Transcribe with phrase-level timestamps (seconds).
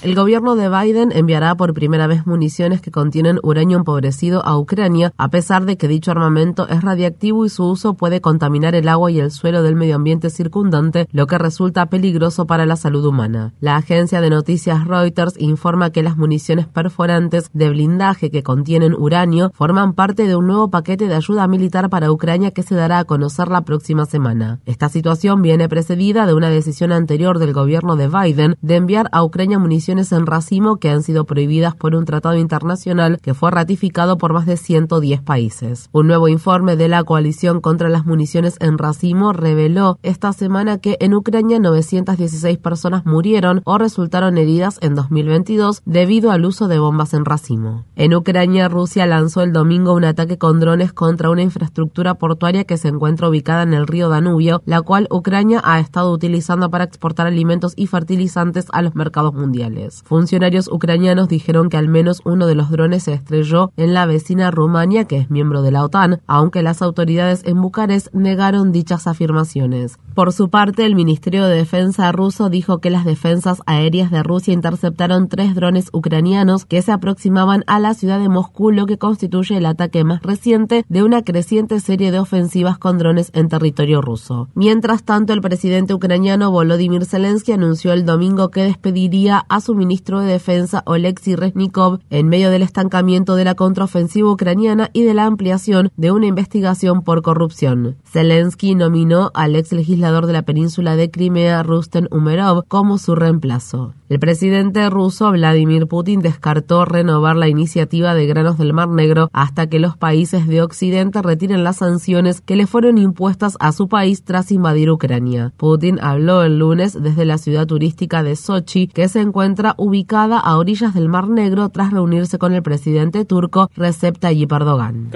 [0.00, 5.12] El gobierno de Biden enviará por primera vez municiones que contienen uranio empobrecido a Ucrania,
[5.18, 9.10] a pesar de que dicho armamento es radiactivo y su uso puede contaminar el agua
[9.10, 13.54] y el suelo del medio ambiente circundante, lo que resulta peligroso para la salud humana.
[13.58, 19.50] La agencia de noticias Reuters informa que las municiones perforantes de blindaje que contienen uranio
[19.52, 23.04] forman parte de un nuevo paquete de ayuda militar para Ucrania que se dará a
[23.04, 24.60] conocer la próxima semana.
[24.64, 29.24] Esta situación viene precedida de una decisión anterior del gobierno de Biden de enviar a
[29.24, 34.18] Ucrania municiones en racimo que han sido prohibidas por un tratado internacional que fue ratificado
[34.18, 35.88] por más de 110 países.
[35.92, 40.98] Un nuevo informe de la coalición contra las municiones en racimo reveló esta semana que
[41.00, 47.14] en Ucrania 916 personas murieron o resultaron heridas en 2022 debido al uso de bombas
[47.14, 47.86] en racimo.
[47.96, 52.76] En Ucrania, Rusia lanzó el domingo un ataque con drones contra una infraestructura portuaria que
[52.76, 57.26] se encuentra ubicada en el río Danubio, la cual Ucrania ha estado utilizando para exportar
[57.26, 59.77] alimentos y fertilizantes a los mercados mundiales.
[60.04, 64.50] Funcionarios ucranianos dijeron que al menos uno de los drones se estrelló en la vecina
[64.50, 69.98] Rumania, que es miembro de la OTAN, aunque las autoridades en Bucarest negaron dichas afirmaciones.
[70.14, 74.52] Por su parte, el Ministerio de Defensa ruso dijo que las defensas aéreas de Rusia
[74.52, 79.56] interceptaron tres drones ucranianos que se aproximaban a la ciudad de Moscú, lo que constituye
[79.56, 84.48] el ataque más reciente de una creciente serie de ofensivas con drones en territorio ruso.
[84.54, 90.20] Mientras tanto, el presidente ucraniano Volodymyr Zelensky anunció el domingo que despediría a su ministro
[90.20, 95.26] de Defensa Oleksiy Reznikov en medio del estancamiento de la contraofensiva ucraniana y de la
[95.26, 97.96] ampliación de una investigación por corrupción.
[98.04, 103.94] Zelensky nominó al ex legislador de la península de Crimea, Rusten Umerov, como su reemplazo.
[104.08, 109.66] El presidente ruso Vladimir Putin descartó renovar la iniciativa de granos del Mar Negro hasta
[109.66, 114.24] que los países de Occidente retiren las sanciones que le fueron impuestas a su país
[114.24, 115.52] tras invadir Ucrania.
[115.56, 120.56] Putin habló el lunes desde la ciudad turística de Sochi, que se encuentra ubicada a
[120.56, 125.10] orillas del Mar Negro tras reunirse con el presidente turco Recep Tayyip Erdogan.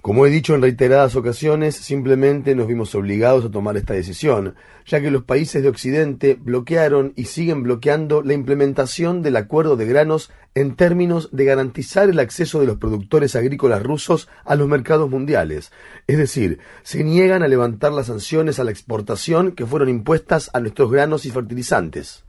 [0.00, 4.54] Como he dicho en reiteradas ocasiones, simplemente nos vimos obligados a tomar esta decisión,
[4.86, 9.86] ya que los países de Occidente bloquearon y siguen bloqueando la implementación del acuerdo de
[9.86, 15.08] granos en términos de garantizar el acceso de los productores agrícolas rusos a los mercados
[15.08, 15.72] mundiales.
[16.06, 20.60] Es decir, se niegan a levantar las sanciones a la exportación que fueron impuestas a
[20.60, 22.24] nuestros granos y fertilizantes.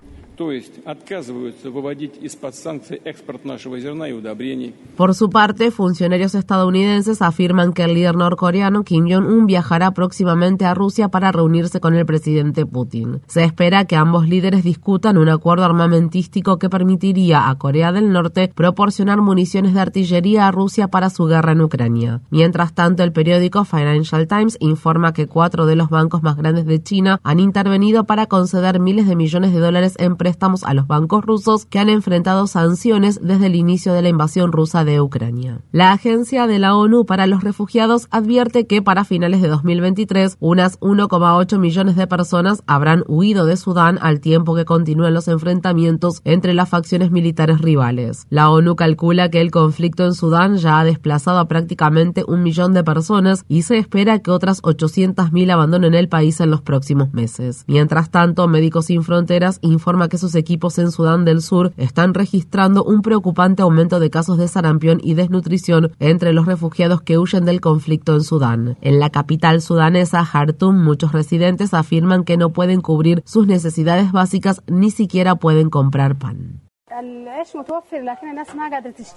[4.97, 10.73] Por su parte, funcionarios estadounidenses afirman que el líder norcoreano Kim Jong-un viajará próximamente a
[10.73, 13.22] Rusia para reunirse con el presidente Putin.
[13.27, 18.51] Se espera que ambos líderes discutan un acuerdo armamentístico que permitiría a Corea del Norte
[18.53, 22.22] proporcionar municiones de artillería a Rusia para su guerra en Ucrania.
[22.29, 26.81] Mientras tanto, el periódico Financial Times informa que cuatro de los bancos más grandes de
[26.81, 31.25] China han intervenido para conceder miles de millones de dólares en préstamos a los bancos
[31.25, 35.59] rusos que han enfrentado sanciones desde el inicio de la invasión rusa de Ucrania.
[35.73, 40.79] La Agencia de la ONU para los Refugiados advierte que para finales de 2023 unas
[40.79, 46.53] 1,8 millones de personas habrán huido de Sudán al tiempo que continúan los enfrentamientos entre
[46.53, 48.25] las facciones militares rivales.
[48.29, 52.73] La ONU calcula que el conflicto en Sudán ya ha desplazado a prácticamente un millón
[52.73, 57.66] de personas y se espera que otras 800.000 abandonen el país en los próximos meses.
[57.67, 62.14] Mientras tanto, Médicos Sin Fronteras informa que que sus equipos en Sudán del Sur están
[62.14, 67.46] registrando un preocupante aumento de casos de sarampión y desnutrición entre los refugiados que huyen
[67.46, 68.78] del conflicto en Sudán.
[68.82, 74.61] En la capital sudanesa, Jartum, muchos residentes afirman que no pueden cubrir sus necesidades básicas
[74.67, 76.61] ni siquiera pueden comprar pan.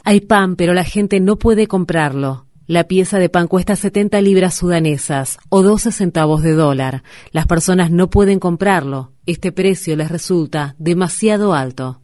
[0.04, 2.46] Hay pan, pero la gente no puede comprarlo.
[2.66, 7.02] La pieza de pan cuesta 70 libras sudanesas o 12 centavos de dólar.
[7.32, 9.12] Las personas no pueden comprarlo.
[9.26, 12.00] Este precio les resulta demasiado alto.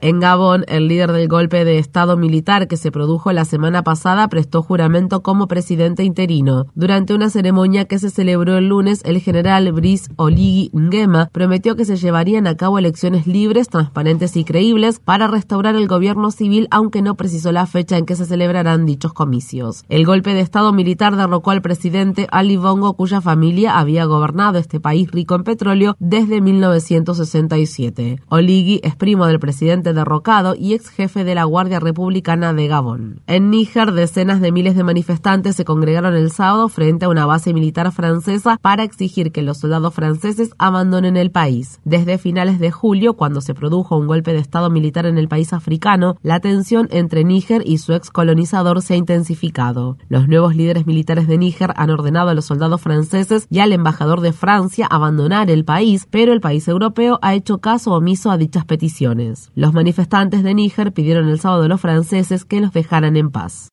[0.00, 4.28] En Gabón, el líder del golpe de Estado militar que se produjo la semana pasada
[4.28, 6.66] prestó juramento como presidente interino.
[6.74, 11.84] Durante una ceremonia que se celebró el lunes, el general Brice Oligui Nguema prometió que
[11.84, 17.02] se llevarían a cabo elecciones libres, transparentes y creíbles para restaurar el gobierno civil, aunque
[17.02, 19.84] no precisó la fecha en que se celebrarán dichos comicios.
[19.88, 24.80] El golpe de Estado militar derrocó al presidente Ali Bongo, cuya familia había gobernado este
[24.80, 28.20] país rico en petróleo desde 1967.
[28.42, 33.20] Oligui es primo del presidente derrocado y ex jefe de la Guardia Republicana de Gabón.
[33.28, 37.54] En Níger, decenas de miles de manifestantes se congregaron el sábado frente a una base
[37.54, 41.80] militar francesa para exigir que los soldados franceses abandonen el país.
[41.84, 45.52] Desde finales de julio, cuando se produjo un golpe de Estado militar en el país
[45.52, 49.98] africano, la tensión entre Níger y su ex colonizador se ha intensificado.
[50.08, 54.20] Los nuevos líderes militares de Níger han ordenado a los soldados franceses y al embajador
[54.20, 58.64] de Francia abandonar el país, pero el país europeo ha hecho caso omiso a dichas
[58.64, 59.50] peticiones.
[59.54, 63.68] Los manifestantes de Níger pidieron el sábado a los franceses que los dejaran en paz.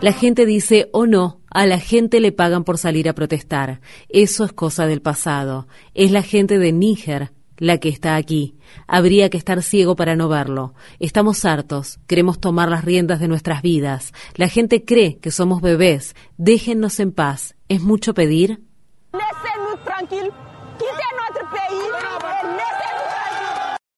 [0.00, 3.80] La gente dice o oh no, a la gente le pagan por salir a protestar.
[4.08, 5.68] Eso es cosa del pasado.
[5.94, 7.32] Es la gente de Níger
[7.62, 8.56] la que está aquí.
[8.88, 10.74] Habría que estar ciego para no verlo.
[10.98, 14.12] Estamos hartos, queremos tomar las riendas de nuestras vidas.
[14.34, 16.16] La gente cree que somos bebés.
[16.36, 17.54] Déjennos en paz.
[17.68, 18.64] ¿Es mucho pedir?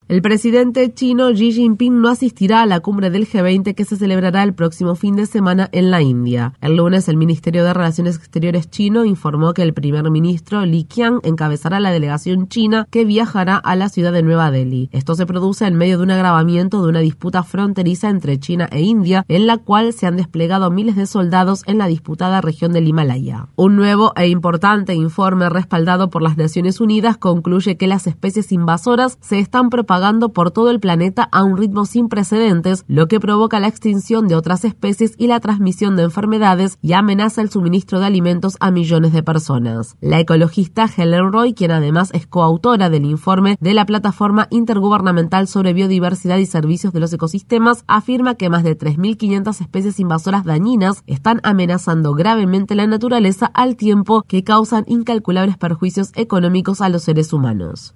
[0.07, 4.43] El presidente chino Xi Jinping no asistirá a la cumbre del G20 que se celebrará
[4.43, 6.53] el próximo fin de semana en la India.
[6.61, 11.21] El lunes, el Ministerio de Relaciones Exteriores chino informó que el primer ministro Li Qiang
[11.23, 14.91] encabezará la delegación china que viajará a la ciudad de Nueva Delhi.
[14.93, 18.83] Esto se produce en medio de un agravamiento de una disputa fronteriza entre China e
[18.83, 22.87] India, en la cual se han desplegado miles de soldados en la disputada región del
[22.87, 23.47] Himalaya.
[23.57, 29.17] Un nuevo e importante informe respaldado por las Naciones Unidas concluye que las especies invasoras
[29.23, 33.21] se están propagando pagando por todo el planeta a un ritmo sin precedentes, lo que
[33.21, 38.01] provoca la extinción de otras especies y la transmisión de enfermedades y amenaza el suministro
[38.01, 39.97] de alimentos a millones de personas.
[40.01, 45.75] La ecologista Helen Roy, quien además es coautora del informe de la Plataforma Intergubernamental sobre
[45.75, 51.39] Biodiversidad y Servicios de los Ecosistemas, afirma que más de 3.500 especies invasoras dañinas están
[51.45, 57.95] amenazando gravemente la naturaleza al tiempo que causan incalculables perjuicios económicos a los seres humanos.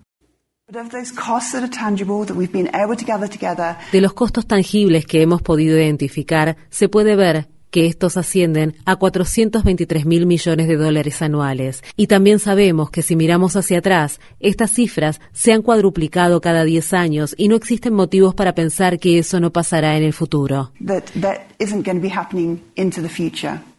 [3.91, 8.97] De los costos tangibles que hemos podido identificar, se puede ver que estos ascienden a
[8.97, 11.83] 423 mil millones de dólares anuales.
[11.97, 16.93] Y también sabemos que si miramos hacia atrás, estas cifras se han cuadruplicado cada 10
[16.93, 20.73] años y no existen motivos para pensar que eso no pasará en el futuro.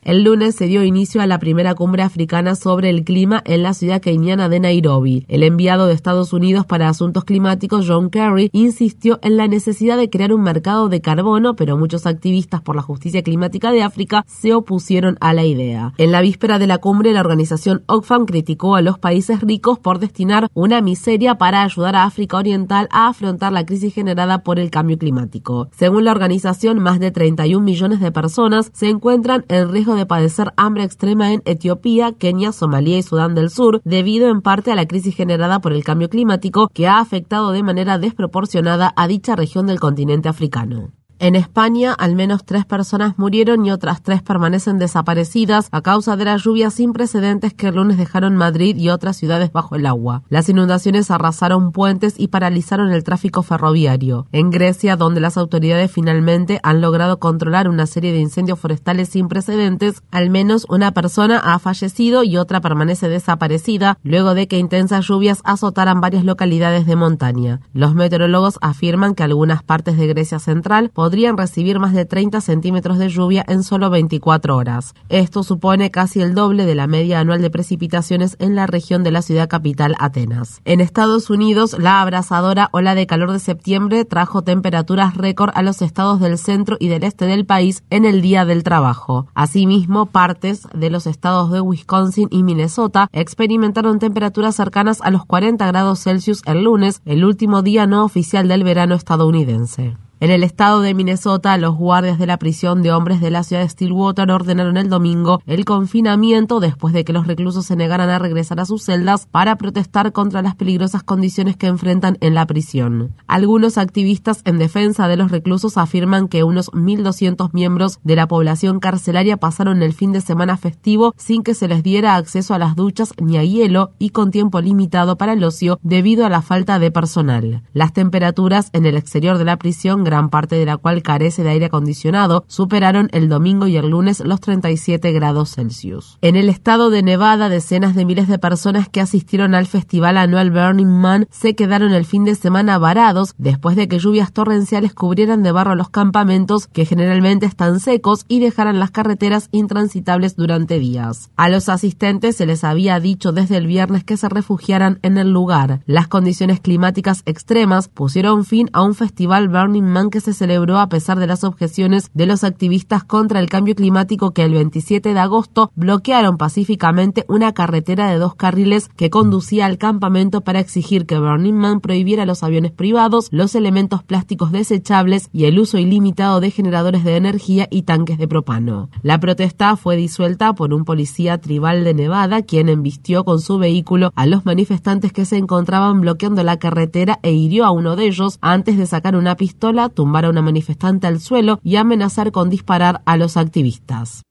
[0.01, 3.73] El lunes se dio inicio a la primera cumbre africana sobre el clima en la
[3.73, 5.25] ciudad keniana de Nairobi.
[5.27, 10.09] El enviado de Estados Unidos para Asuntos Climáticos, John Kerry, insistió en la necesidad de
[10.09, 14.53] crear un mercado de carbono, pero muchos activistas por la justicia climática de África se
[14.53, 15.93] opusieron a la idea.
[15.97, 19.99] En la víspera de la cumbre, la organización Oxfam criticó a los países ricos por
[19.99, 24.71] destinar una miseria para ayudar a África Oriental a afrontar la crisis generada por el
[24.71, 25.67] cambio climático.
[25.75, 30.53] Según la organización, más de 31 millones de personas se encuentran en riesgo de padecer
[30.57, 34.88] hambre extrema en Etiopía, Kenia, Somalia y Sudán del Sur, debido en parte a la
[34.88, 39.68] crisis generada por el cambio climático que ha afectado de manera desproporcionada a dicha región
[39.68, 40.91] del continente africano.
[41.21, 46.24] En España, al menos tres personas murieron y otras tres permanecen desaparecidas a causa de
[46.24, 50.24] las lluvias sin precedentes que el lunes dejaron Madrid y otras ciudades bajo el agua.
[50.30, 54.28] Las inundaciones arrasaron puentes y paralizaron el tráfico ferroviario.
[54.31, 59.28] En Grecia, donde las autoridades finalmente han logrado controlar una serie de incendios forestales sin
[59.28, 65.06] precedentes, al menos una persona ha fallecido y otra permanece desaparecida luego de que intensas
[65.06, 67.59] lluvias azotaran varias localidades de montaña.
[67.73, 73.09] Los meteorólogos afirman que algunas partes de Grecia central recibir más de 30 centímetros de
[73.09, 74.94] lluvia en solo 24 horas.
[75.09, 79.11] Esto supone casi el doble de la media anual de precipitaciones en la región de
[79.11, 80.61] la ciudad capital Atenas.
[80.66, 85.81] En Estados Unidos, la abrasadora ola de calor de septiembre trajo temperaturas récord a los
[85.81, 89.28] estados del centro y del este del país en el Día del Trabajo.
[89.33, 95.66] Asimismo, partes de los estados de Wisconsin y Minnesota experimentaron temperaturas cercanas a los 40
[95.68, 99.97] grados Celsius el lunes, el último día no oficial del verano estadounidense.
[100.21, 103.61] En el estado de Minnesota, los guardias de la prisión de hombres de la ciudad
[103.61, 108.19] de Stillwater ordenaron el domingo el confinamiento después de que los reclusos se negaran a
[108.19, 113.16] regresar a sus celdas para protestar contra las peligrosas condiciones que enfrentan en la prisión.
[113.28, 118.81] Algunos activistas en defensa de los reclusos afirman que unos 1.200 miembros de la población
[118.81, 122.76] carcelaria pasaron el fin de semana festivo sin que se les diera acceso a las
[122.76, 126.78] duchas ni a hielo y con tiempo limitado para el ocio debido a la falta
[126.78, 127.64] de personal.
[127.71, 131.49] Las temperaturas en el exterior de la prisión gran parte de la cual carece de
[131.49, 136.18] aire acondicionado, superaron el domingo y el lunes los 37 grados Celsius.
[136.21, 140.49] En el estado de Nevada, decenas de miles de personas que asistieron al festival anual
[140.49, 145.44] Burning Man se quedaron el fin de semana varados después de que lluvias torrenciales cubrieran
[145.44, 151.30] de barro los campamentos que generalmente están secos y dejaran las carreteras intransitables durante días.
[151.35, 155.31] A los asistentes se les había dicho desde el viernes que se refugiaran en el
[155.31, 155.81] lugar.
[155.85, 160.87] Las condiciones climáticas extremas pusieron fin a un festival Burning Man que se celebró a
[160.87, 165.19] pesar de las objeciones de los activistas contra el cambio climático que el 27 de
[165.19, 171.19] agosto bloquearon pacíficamente una carretera de dos carriles que conducía al campamento para exigir que
[171.19, 176.51] Burning Man prohibiera los aviones privados, los elementos plásticos desechables y el uso ilimitado de
[176.51, 178.89] generadores de energía y tanques de propano.
[179.01, 184.11] La protesta fue disuelta por un policía tribal de Nevada quien embistió con su vehículo
[184.15, 188.37] a los manifestantes que se encontraban bloqueando la carretera e hirió a uno de ellos
[188.41, 193.01] antes de sacar una pistola tumbar a una manifestante al suelo y amenazar con disparar
[193.05, 194.23] a los activistas.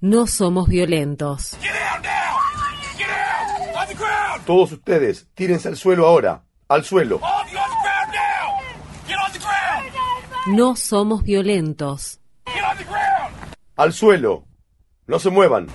[0.00, 1.56] No somos violentos.
[4.44, 6.42] Todos ustedes, tírense al suelo ahora.
[6.66, 7.20] Al suelo.
[10.46, 12.20] No somos violentos.
[13.76, 14.44] Al suelo.
[15.06, 15.68] No se muevan.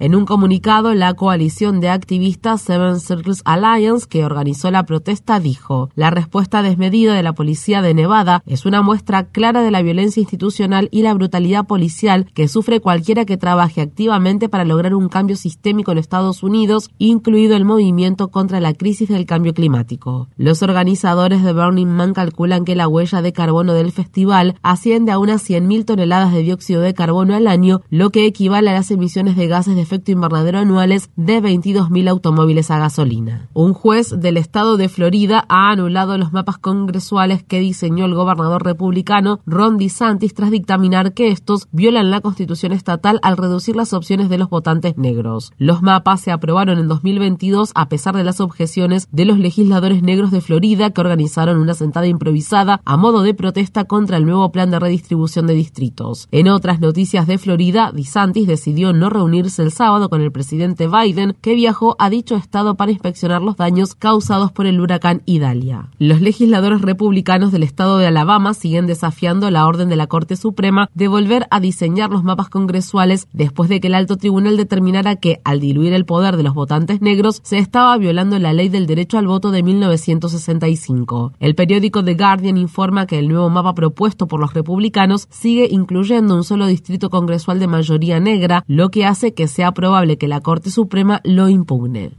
[0.00, 5.90] En un comunicado, la coalición de activistas Seven Circles Alliance, que organizó la protesta, dijo,
[5.96, 10.20] la respuesta desmedida de la policía de Nevada es una muestra clara de la violencia
[10.20, 15.34] institucional y la brutalidad policial que sufre cualquiera que trabaje activamente para lograr un cambio
[15.34, 20.28] sistémico en Estados Unidos, incluido el movimiento contra la crisis del cambio climático.
[20.36, 25.18] Los organizadores de Burning Man calculan que la huella de carbono del festival asciende a
[25.18, 29.34] unas 100.000 toneladas de dióxido de carbono al año, lo que equivale a las emisiones
[29.34, 33.48] de gases de efecto invernadero anuales de 22.000 automóviles a gasolina.
[33.54, 38.64] Un juez del estado de Florida ha anulado los mapas congresuales que diseñó el gobernador
[38.64, 44.28] republicano Ron DeSantis tras dictaminar que estos violan la constitución estatal al reducir las opciones
[44.28, 45.52] de los votantes negros.
[45.56, 50.32] Los mapas se aprobaron en 2022 a pesar de las objeciones de los legisladores negros
[50.32, 54.70] de Florida que organizaron una sentada improvisada a modo de protesta contra el nuevo plan
[54.70, 56.28] de redistribución de distritos.
[56.30, 61.36] En otras noticias de Florida, DeSantis decidió no reunirse el sábado con el presidente Biden,
[61.40, 65.90] que viajó a dicho estado para inspeccionar los daños causados por el huracán Idalia.
[66.00, 70.90] Los legisladores republicanos del estado de Alabama siguen desafiando la orden de la Corte Suprema
[70.94, 75.40] de volver a diseñar los mapas congresuales después de que el alto tribunal determinara que,
[75.44, 79.16] al diluir el poder de los votantes negros, se estaba violando la ley del derecho
[79.16, 81.34] al voto de 1965.
[81.38, 86.34] El periódico The Guardian informa que el nuevo mapa propuesto por los republicanos sigue incluyendo
[86.34, 90.40] un solo distrito congresual de mayoría negra, lo que hace que sea probable que la
[90.40, 92.12] Corte Suprema lo impugne.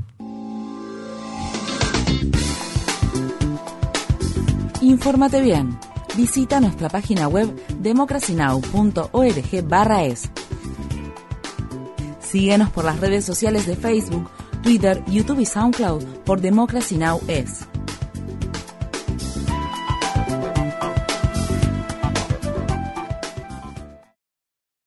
[4.81, 5.77] Infórmate bien.
[6.15, 7.47] Visita nuestra página web
[7.79, 10.29] democracynow.org/es.
[12.19, 14.29] Síguenos por las redes sociales de Facebook,
[14.61, 17.19] Twitter, YouTube y SoundCloud por Democracy Now!
[17.27, 17.65] es.